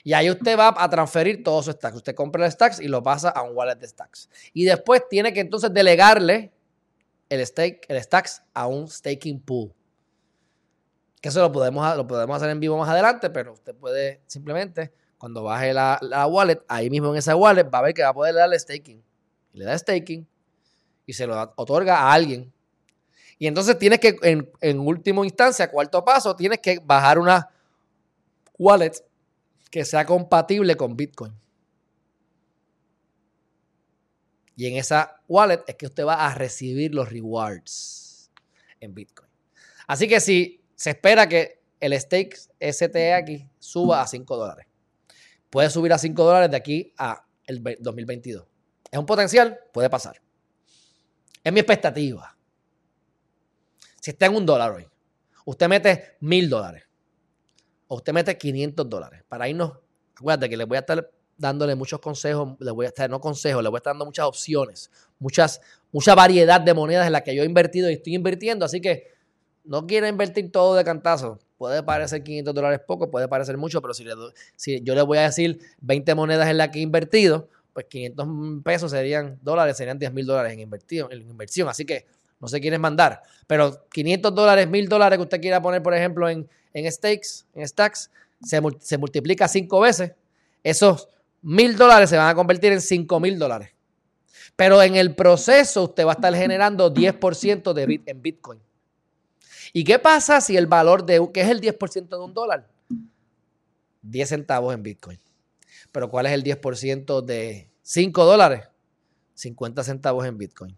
Y 0.05 0.13
ahí 0.13 0.31
usted 0.31 0.59
va 0.59 0.75
a 0.77 0.91
transferir 0.91 1.43
todos 1.43 1.65
sus 1.65 1.75
stacks. 1.75 1.97
Usted 1.97 2.15
compra 2.15 2.45
el 2.45 2.53
stacks 2.53 2.81
y 2.81 2.89
lo 2.89 3.03
pasa 3.03 3.31
a 3.31 3.43
un 3.43 3.57
wallet 3.57 3.77
de 3.77 3.89
stacks. 3.89 4.29
Y 4.53 4.65
después 4.65 5.03
tiene 5.09 5.33
que 5.33 5.41
entonces 5.41 5.73
delegarle 5.73 6.53
el, 7.29 7.45
stake, 7.47 7.87
el 7.89 8.03
stacks 8.03 8.43
a 8.55 8.67
un 8.67 8.89
staking 8.89 9.41
pool. 9.41 9.73
Que 11.21 11.31
eso 11.31 11.41
lo 11.41 11.51
podemos, 11.51 11.97
lo 11.97 12.07
podemos 12.07 12.37
hacer 12.37 12.51
en 12.51 12.61
vivo 12.61 12.77
más 12.77 12.89
adelante, 12.89 13.31
pero 13.31 13.53
usted 13.53 13.75
puede 13.75 14.21
simplemente 14.27 14.93
cuando 15.19 15.43
baje 15.43 15.73
la, 15.73 15.99
wallet, 16.29 16.63
ahí 16.69 16.91
mismo 16.91 17.11
en 17.11 17.17
esa 17.17 17.35
wallet 17.37 17.65
va 17.65 17.79
a 17.79 17.83
ver 17.83 17.95
que 17.95 18.03
va 18.03 18.09
a 18.09 18.15
poder 18.15 18.35
darle 18.35 18.59
staking. 18.59 19.03
Le 19.53 19.65
da 19.65 19.79
staking 19.79 20.27
y 21.07 21.13
se 21.13 21.27
lo 21.27 21.53
otorga 21.57 21.99
a 21.99 22.13
alguien. 22.13 22.53
Y 23.39 23.47
entonces 23.47 23.79
tienes 23.79 24.01
que, 24.01 24.17
en, 24.23 24.51
en 24.61 24.81
última 24.81 25.25
instancia, 25.25 25.71
cuarto 25.71 26.05
paso, 26.05 26.35
tienes 26.37 26.59
que 26.59 26.81
bajar 26.83 27.19
una 27.19 27.49
wallet 28.59 28.93
que 29.71 29.85
sea 29.85 30.05
compatible 30.05 30.77
con 30.77 30.97
Bitcoin. 30.97 31.35
Y 34.57 34.67
en 34.67 34.77
esa 34.77 35.21
wallet 35.29 35.63
es 35.67 35.75
que 35.77 35.87
usted 35.87 36.07
va 36.07 36.27
a 36.27 36.35
recibir 36.35 36.95
los 36.95 37.11
rewards 37.11 38.31
en 38.81 38.95
Bitcoin. 38.95 39.29
Así 39.87 40.09
que 40.09 40.19
si 40.21 40.63
se 40.75 40.91
espera 40.91 41.29
que 41.29 41.61
el 41.79 41.99
stake 42.01 42.35
STX 42.61 43.45
suba 43.59 44.01
a 44.01 44.07
5 44.07 44.37
dólares, 44.37 44.67
puede 45.51 45.71
subir 45.71 45.93
a 45.93 45.99
5 45.99 46.25
dólares 46.25 46.51
de 46.51 46.57
aquí 46.57 46.93
a 46.99 47.25
el 47.47 47.63
2022. 47.81 48.47
Es 48.91 48.99
un 48.99 49.07
potencial, 49.07 49.59
puede 49.73 49.91
pasar. 49.91 50.21
Es 51.43 51.53
mi 51.53 51.61
expectativa. 51.61 52.37
Si 54.01 54.11
está 54.11 54.27
en 54.27 54.37
un 54.37 54.47
dólar 54.47 54.73
hoy, 54.73 54.87
usted 55.45 55.69
mete 55.69 56.17
mil 56.21 56.49
dólares 56.49 56.85
o 57.89 57.97
usted 57.97 58.13
mete 58.13 58.37
500 58.37 58.89
dólares 58.89 59.23
para 59.29 59.49
irnos. 59.49 59.79
Acuérdate 60.17 60.49
que 60.49 60.57
les 60.57 60.67
voy 60.67 60.77
a 60.77 60.81
estar 60.81 61.11
dándole 61.37 61.75
muchos 61.75 62.01
consejos, 62.01 62.57
les 62.61 62.73
voy 62.73 62.87
a 62.87 62.89
estar, 62.89 63.11
no 63.11 63.21
consejos, 63.21 63.63
les 63.63 63.71
voy 63.71 63.77
a 63.77 63.81
estar 63.81 63.93
dando 63.93 64.07
muchas 64.07 64.27
opciones, 64.27 64.91
muchas, 65.19 65.61
mucha 65.93 66.15
variedad 66.15 66.61
de 66.61 66.73
monedas 66.73 67.07
en 67.07 67.13
las 67.13 67.23
que 67.23 67.35
yo 67.35 67.43
he 67.43 67.47
invertido 67.47 67.91
y 67.91 67.95
estoy 67.95 68.15
invirtiendo. 68.15 68.65
Así 68.65 68.81
que 68.81 69.13
no 69.65 69.87
quiero 69.87 70.07
invertir 70.07 70.51
todo 70.51 70.75
de 70.75 70.85
cantazo. 70.85 71.39
Puede 71.59 71.83
parecer 71.83 72.23
500 72.23 72.55
dólares 72.55 72.81
poco, 72.87 73.11
puede 73.11 73.29
parecer 73.29 73.57
mucho, 73.57 73.81
pero 73.81 73.95
si, 73.95 74.05
si 74.57 74.83
yo 74.83 74.95
le 74.95 75.03
voy 75.03 75.19
a 75.19 75.23
decir 75.23 75.59
20 75.81 76.15
monedas 76.15 76.49
en 76.49 76.59
las 76.59 76.69
que 76.69 76.79
he 76.79 76.83
invertido, 76.83 77.49
pues 77.73 77.87
500 77.87 78.29
pesos 78.65 78.91
serían 78.91 79.39
dólares, 79.43 79.77
serían 79.77 79.99
10 79.99 80.13
mil 80.13 80.27
dólares 80.27 80.53
en, 80.53 80.61
invertido, 80.61 81.11
en 81.11 81.29
inversión. 81.29 81.69
Así 81.69 81.85
que 81.85 82.07
no 82.41 82.49
se 82.49 82.61
quieren 82.61 82.81
mandar. 82.81 83.23
Pero 83.47 83.87
500 83.91 84.35
dólares, 84.35 84.69
1000 84.69 84.89
dólares 84.89 85.19
que 85.19 85.23
usted 85.23 85.41
quiera 85.41 85.61
poner, 85.61 85.83
por 85.83 85.95
ejemplo, 85.95 86.29
en, 86.29 86.49
en 86.73 86.93
stakes, 86.93 87.45
en 87.55 87.67
stacks, 87.67 88.11
se, 88.43 88.99
multiplica 88.99 89.49
cinco 89.49 89.81
veces. 89.81 90.13
Esos 90.63 91.09
1000 91.43 91.77
dólares 91.77 92.11
se 92.11 92.17
van 92.17 92.29
a 92.29 92.35
convertir 92.35 92.73
en 92.73 92.81
5 92.81 93.21
mil 93.21 93.39
dólares. 93.39 93.71
Pero 94.57 94.83
en 94.83 94.97
el 94.97 95.15
proceso 95.15 95.85
usted 95.85 96.07
va 96.07 96.13
a 96.13 96.15
estar 96.15 96.35
generando 96.35 96.93
10% 96.93 97.73
de 97.73 97.87
bit, 97.87 98.09
en 98.09 98.23
Bitcoin. 98.23 98.61
¿Y 99.73 99.85
qué 99.85 99.99
pasa 99.99 100.41
si 100.41 100.57
el 100.57 100.67
valor 100.67 101.05
de, 101.05 101.21
qué 101.33 101.43
es 101.43 101.49
el 101.49 101.61
10% 101.61 102.09
de 102.09 102.19
un 102.19 102.35
dólar? 102.35 102.69
10 104.03 104.29
centavos 104.29 104.75
en 104.75 104.83
Bitcoin. 104.83 105.19
Pero 105.93 106.11
¿cuál 106.11 106.27
es 106.27 106.33
el 106.33 106.45
10% 106.45 107.23
de 107.25 107.71
5 107.83 108.25
dólares? 108.25 108.69
50 109.35 109.85
centavos 109.85 110.27
en 110.27 110.39
Bitcoin. 110.39 110.77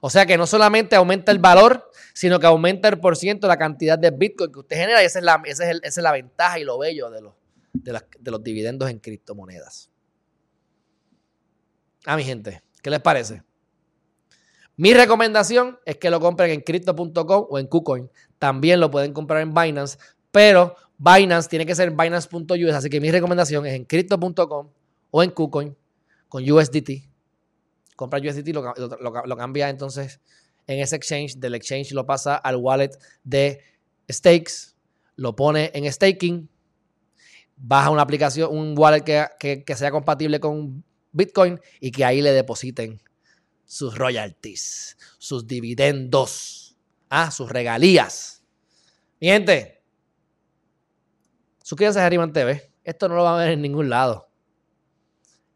O 0.00 0.10
sea 0.10 0.26
que 0.26 0.36
no 0.36 0.46
solamente 0.46 0.96
aumenta 0.96 1.32
el 1.32 1.38
valor, 1.38 1.90
sino 2.14 2.40
que 2.40 2.46
aumenta 2.46 2.88
el 2.88 2.98
por 2.98 3.16
ciento 3.16 3.46
la 3.46 3.56
cantidad 3.56 3.98
de 3.98 4.10
Bitcoin 4.10 4.52
que 4.52 4.58
usted 4.58 4.76
genera. 4.76 5.02
Y 5.02 5.06
esa 5.06 5.18
es 5.18 5.24
la, 5.24 5.42
esa 5.44 5.70
es, 5.70 5.96
la 5.98 6.12
ventaja 6.12 6.58
y 6.58 6.64
lo 6.64 6.78
bello 6.78 7.10
de 7.10 7.20
los, 7.20 7.34
de, 7.72 8.00
de 8.18 8.30
los 8.30 8.42
dividendos 8.42 8.90
en 8.90 8.98
criptomonedas. 8.98 9.90
Ah, 12.04 12.16
mi 12.16 12.24
gente, 12.24 12.62
¿qué 12.82 12.90
les 12.90 13.00
parece? 13.00 13.42
Mi 14.78 14.94
recomendación 14.94 15.76
es 15.84 15.96
que 15.96 16.08
lo 16.08 16.20
compren 16.20 16.52
en 16.52 16.60
crypto.com 16.60 17.46
o 17.50 17.58
en 17.58 17.66
KuCoin. 17.66 18.08
También 18.38 18.78
lo 18.78 18.92
pueden 18.92 19.12
comprar 19.12 19.42
en 19.42 19.52
Binance, 19.52 19.98
pero 20.30 20.76
Binance 20.96 21.48
tiene 21.48 21.66
que 21.66 21.74
ser 21.74 21.90
Binance.us. 21.90 22.74
Así 22.74 22.88
que 22.88 23.00
mi 23.00 23.10
recomendación 23.10 23.66
es 23.66 23.74
en 23.74 23.84
crypto.com 23.84 24.70
o 25.10 25.22
en 25.24 25.30
KuCoin 25.30 25.76
con 26.28 26.48
USDT. 26.48 26.90
Compra 27.96 28.20
USDT, 28.20 28.50
lo, 28.54 28.72
lo, 29.26 29.36
cambia 29.36 29.68
entonces 29.68 30.20
en 30.68 30.78
ese 30.78 30.94
exchange. 30.94 31.38
Del 31.38 31.56
exchange 31.56 31.90
lo 31.90 32.06
pasa 32.06 32.36
al 32.36 32.54
wallet 32.54 32.92
de 33.24 33.60
stakes, 34.08 34.76
lo 35.16 35.34
pone 35.34 35.72
en 35.74 35.92
staking, 35.92 36.48
baja 37.56 37.90
una 37.90 38.02
aplicación, 38.02 38.56
un 38.56 38.78
wallet 38.78 39.02
que, 39.02 39.64
que 39.64 39.74
sea 39.74 39.90
compatible 39.90 40.38
con 40.38 40.84
Bitcoin 41.10 41.58
y 41.80 41.90
que 41.90 42.04
ahí 42.04 42.22
le 42.22 42.30
depositen 42.30 43.00
sus 43.68 43.98
royalties, 43.98 44.96
sus 45.18 45.46
dividendos, 45.46 46.74
ah, 47.10 47.30
sus 47.30 47.50
regalías. 47.50 48.42
Mi 49.20 49.28
gente, 49.28 49.84
suscríbanse 51.62 52.00
a 52.00 52.06
Harryman 52.06 52.32
TV. 52.32 52.72
Esto 52.82 53.08
no 53.08 53.14
lo 53.14 53.24
van 53.24 53.34
a 53.34 53.44
ver 53.44 53.50
en 53.50 53.62
ningún 53.62 53.90
lado. 53.90 54.30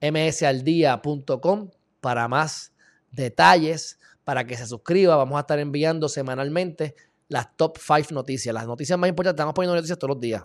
msaldía.com 0.02 1.70
para 2.00 2.28
más 2.28 2.74
detalles, 3.10 3.98
para 4.24 4.46
que 4.46 4.58
se 4.58 4.66
suscriba. 4.66 5.16
Vamos 5.16 5.38
a 5.38 5.40
estar 5.40 5.58
enviando 5.58 6.10
semanalmente 6.10 6.94
las 7.28 7.56
top 7.56 7.78
5 7.78 8.12
noticias. 8.12 8.54
Las 8.54 8.66
noticias 8.66 8.98
más 8.98 9.08
importantes, 9.08 9.38
estamos 9.38 9.54
poniendo 9.54 9.74
noticias 9.74 9.98
todos 9.98 10.10
los 10.16 10.20
días. 10.20 10.44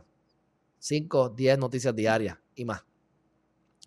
5, 0.80 1.30
10 1.30 1.58
noticias 1.58 1.94
diarias 1.94 2.38
y 2.56 2.64
más. 2.64 2.82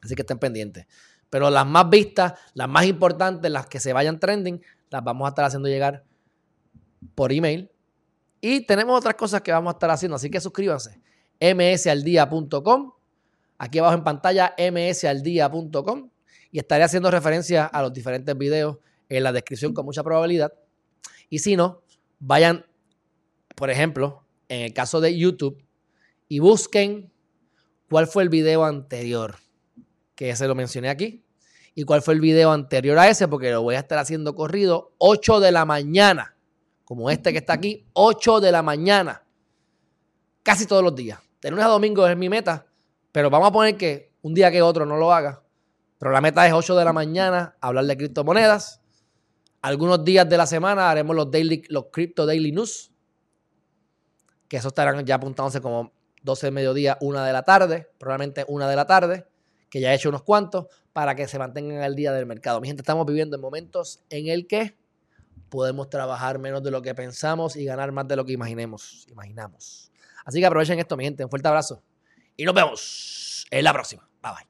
Así 0.02 0.14
que 0.14 0.20
estén 0.20 0.38
pendientes. 0.38 0.86
Pero 1.30 1.48
las 1.48 1.66
más 1.66 1.88
vistas, 1.88 2.34
las 2.54 2.68
más 2.68 2.84
importantes, 2.86 3.50
las 3.50 3.66
que 3.66 3.80
se 3.80 3.92
vayan 3.92 4.18
trending, 4.18 4.60
las 4.90 5.02
vamos 5.02 5.26
a 5.26 5.28
estar 5.30 5.44
haciendo 5.44 5.68
llegar 5.68 6.04
por 7.14 7.32
email. 7.32 7.70
Y 8.40 8.66
tenemos 8.66 8.98
otras 8.98 9.14
cosas 9.14 9.40
que 9.42 9.52
vamos 9.52 9.72
a 9.72 9.76
estar 9.76 9.90
haciendo, 9.90 10.16
así 10.16 10.30
que 10.30 10.40
suscríbanse. 10.40 11.00
msaldia.com. 11.40 12.92
Aquí 13.58 13.78
abajo 13.78 13.94
en 13.94 14.04
pantalla, 14.04 14.54
msaldia.com. 14.58 16.10
Y 16.50 16.58
estaré 16.58 16.84
haciendo 16.84 17.10
referencia 17.10 17.66
a 17.66 17.82
los 17.82 17.92
diferentes 17.92 18.36
videos 18.36 18.78
en 19.08 19.22
la 19.22 19.32
descripción 19.32 19.72
con 19.72 19.84
mucha 19.84 20.02
probabilidad. 20.02 20.52
Y 21.28 21.38
si 21.38 21.56
no, 21.56 21.82
vayan, 22.18 22.66
por 23.54 23.70
ejemplo, 23.70 24.24
en 24.48 24.62
el 24.62 24.74
caso 24.74 25.00
de 25.00 25.16
YouTube 25.16 25.62
y 26.28 26.40
busquen 26.40 27.12
cuál 27.88 28.06
fue 28.06 28.22
el 28.22 28.28
video 28.28 28.64
anterior, 28.64 29.36
que 30.20 30.28
ese 30.28 30.46
lo 30.46 30.54
mencioné 30.54 30.90
aquí, 30.90 31.24
y 31.74 31.84
cuál 31.84 32.02
fue 32.02 32.12
el 32.12 32.20
video 32.20 32.52
anterior 32.52 32.98
a 32.98 33.08
ese, 33.08 33.26
porque 33.26 33.50
lo 33.50 33.62
voy 33.62 33.76
a 33.76 33.78
estar 33.78 33.98
haciendo 33.98 34.34
corrido 34.34 34.92
8 34.98 35.40
de 35.40 35.50
la 35.50 35.64
mañana, 35.64 36.36
como 36.84 37.08
este 37.08 37.32
que 37.32 37.38
está 37.38 37.54
aquí, 37.54 37.86
8 37.94 38.40
de 38.40 38.52
la 38.52 38.62
mañana, 38.62 39.24
casi 40.42 40.66
todos 40.66 40.84
los 40.84 40.94
días. 40.94 41.20
De 41.40 41.50
lunes 41.50 41.64
a 41.64 41.68
domingo 41.68 42.06
es 42.06 42.18
mi 42.18 42.28
meta, 42.28 42.66
pero 43.12 43.30
vamos 43.30 43.48
a 43.48 43.52
poner 43.52 43.78
que 43.78 44.12
un 44.20 44.34
día 44.34 44.50
que 44.50 44.60
otro 44.60 44.84
no 44.84 44.98
lo 44.98 45.10
haga, 45.10 45.42
pero 45.98 46.10
la 46.10 46.20
meta 46.20 46.46
es 46.46 46.52
8 46.52 46.76
de 46.76 46.84
la 46.84 46.92
mañana, 46.92 47.56
hablar 47.58 47.86
de 47.86 47.96
criptomonedas. 47.96 48.82
Algunos 49.62 50.04
días 50.04 50.28
de 50.28 50.36
la 50.36 50.44
semana 50.44 50.90
haremos 50.90 51.16
los, 51.16 51.30
daily, 51.30 51.62
los 51.70 51.86
Crypto 51.90 52.26
Daily 52.26 52.52
News, 52.52 52.92
que 54.48 54.58
eso 54.58 54.68
estarán 54.68 55.02
ya 55.06 55.14
apuntándose 55.14 55.62
como 55.62 55.94
12 56.24 56.48
de 56.48 56.50
mediodía, 56.50 56.98
1 57.00 57.22
de 57.22 57.32
la 57.32 57.42
tarde, 57.42 57.88
probablemente 57.96 58.44
1 58.46 58.68
de 58.68 58.76
la 58.76 58.86
tarde, 58.86 59.29
que 59.70 59.80
ya 59.80 59.92
he 59.92 59.94
hecho 59.94 60.08
unos 60.08 60.22
cuantos, 60.22 60.66
para 60.92 61.14
que 61.14 61.28
se 61.28 61.38
mantengan 61.38 61.82
al 61.82 61.94
día 61.94 62.12
del 62.12 62.26
mercado. 62.26 62.60
Mi 62.60 62.66
gente, 62.66 62.82
estamos 62.82 63.06
viviendo 63.06 63.36
en 63.36 63.42
momentos 63.42 64.02
en 64.10 64.28
el 64.28 64.46
que 64.46 64.76
podemos 65.48 65.88
trabajar 65.88 66.38
menos 66.38 66.62
de 66.62 66.70
lo 66.70 66.82
que 66.82 66.94
pensamos 66.94 67.56
y 67.56 67.64
ganar 67.64 67.92
más 67.92 68.06
de 68.08 68.16
lo 68.16 68.24
que 68.24 68.32
imaginemos, 68.32 69.06
imaginamos. 69.08 69.90
Así 70.24 70.40
que 70.40 70.46
aprovechen 70.46 70.78
esto, 70.78 70.96
mi 70.96 71.04
gente. 71.04 71.24
Un 71.24 71.30
fuerte 71.30 71.48
abrazo 71.48 71.82
y 72.36 72.44
nos 72.44 72.54
vemos 72.54 73.46
en 73.50 73.64
la 73.64 73.72
próxima. 73.72 74.08
Bye 74.22 74.32
bye. 74.32 74.49